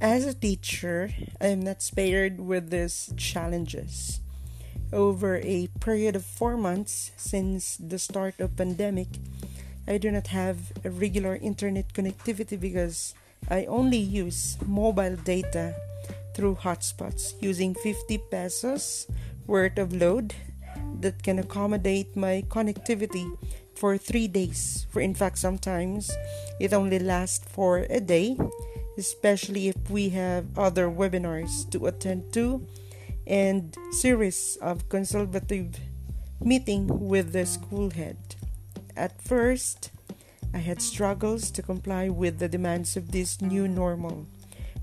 [0.00, 4.20] As a teacher, I am not spared with these challenges.
[4.94, 9.08] Over a period of four months since the start of pandemic,
[9.86, 13.12] I do not have a regular internet connectivity because
[13.50, 15.76] I only use mobile data
[16.32, 19.06] through hotspots using 50 pesos
[19.46, 20.32] worth of load
[21.00, 23.36] that can accommodate my connectivity
[23.74, 24.86] for three days.
[24.88, 26.10] For in fact, sometimes
[26.58, 28.38] it only lasts for a day,
[29.00, 32.66] especially if we have other webinars to attend to
[33.26, 35.80] and series of consultative
[36.44, 38.18] meeting with the school head.
[38.96, 39.90] At first,
[40.52, 44.26] I had struggles to comply with the demands of this new normal,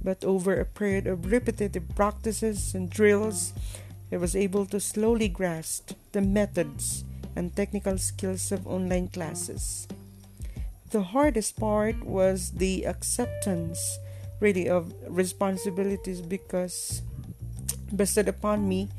[0.00, 3.52] but over a period of repetitive practices and drills,
[4.12, 7.02] I was able to slowly grasp the methods
[7.34, 9.88] and technical skills of online classes.
[10.94, 13.98] The hardest part was the acceptance,
[14.38, 17.02] really, of responsibilities because
[17.90, 18.90] bestowed upon me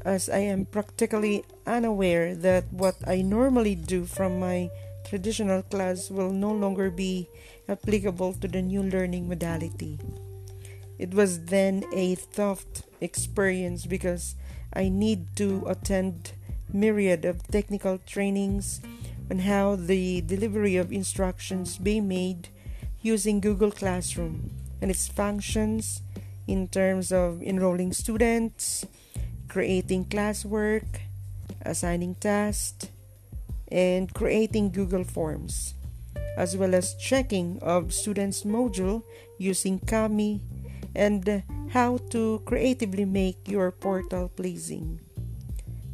[0.00, 4.70] as I am practically unaware that what I normally do from my
[5.04, 7.28] traditional class will no longer be
[7.68, 10.00] applicable to the new learning modality.
[10.98, 12.64] It was then a tough
[13.02, 14.36] experience because
[14.72, 16.32] I need to attend
[16.72, 18.80] myriad of technical trainings
[19.30, 22.48] on how the delivery of instructions be made
[23.00, 24.50] using Google Classroom
[24.82, 26.02] and its functions
[26.46, 28.84] in terms of enrolling students,
[29.48, 31.06] creating classwork,
[31.62, 32.88] assigning tasks,
[33.70, 35.74] and creating Google Forms,
[36.36, 39.04] as well as checking of students' module
[39.38, 40.40] using Kami
[40.94, 44.98] and how to creatively make your portal pleasing.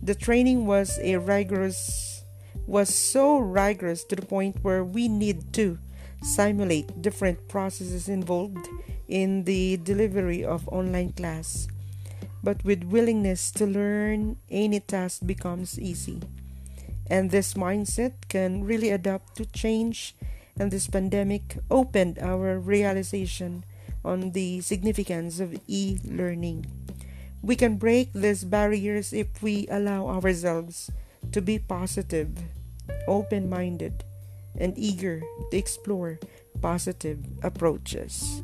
[0.02, 2.15] The training was a rigorous
[2.66, 5.78] was so rigorous to the point where we need to
[6.22, 8.68] simulate different processes involved
[9.08, 11.68] in the delivery of online class.
[12.42, 16.20] But with willingness to learn, any task becomes easy.
[17.08, 20.14] And this mindset can really adapt to change,
[20.58, 23.64] and this pandemic opened our realization
[24.04, 26.66] on the significance of e learning.
[27.42, 30.90] We can break these barriers if we allow ourselves
[31.36, 32.32] to be positive,
[33.06, 34.02] open minded,
[34.56, 35.20] and eager
[35.50, 36.18] to explore
[36.62, 38.40] positive approaches.